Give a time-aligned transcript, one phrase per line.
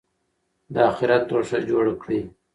[0.73, 2.21] د آخرت توښه جوړه کړئ.